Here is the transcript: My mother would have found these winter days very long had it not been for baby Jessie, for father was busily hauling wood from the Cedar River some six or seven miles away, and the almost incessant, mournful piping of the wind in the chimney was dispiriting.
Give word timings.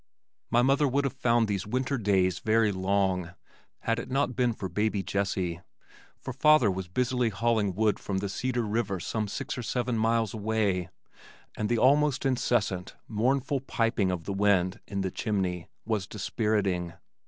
My 0.49 0.63
mother 0.63 0.87
would 0.87 1.03
have 1.03 1.13
found 1.13 1.47
these 1.47 1.67
winter 1.67 1.99
days 1.99 2.39
very 2.39 2.71
long 2.71 3.35
had 3.81 3.99
it 3.99 4.09
not 4.09 4.35
been 4.35 4.51
for 4.51 4.67
baby 4.67 5.03
Jessie, 5.03 5.61
for 6.17 6.33
father 6.33 6.71
was 6.71 6.87
busily 6.87 7.29
hauling 7.29 7.75
wood 7.75 7.99
from 7.99 8.17
the 8.17 8.27
Cedar 8.27 8.63
River 8.65 8.99
some 8.99 9.27
six 9.27 9.59
or 9.59 9.61
seven 9.61 9.99
miles 9.99 10.33
away, 10.33 10.89
and 11.55 11.69
the 11.69 11.77
almost 11.77 12.25
incessant, 12.25 12.95
mournful 13.07 13.59
piping 13.59 14.09
of 14.09 14.23
the 14.23 14.33
wind 14.33 14.79
in 14.87 15.01
the 15.01 15.11
chimney 15.11 15.67
was 15.85 16.07
dispiriting. 16.07 16.93